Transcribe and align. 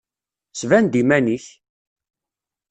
Sban-d 0.59 0.93
iman-ik! 1.01 1.45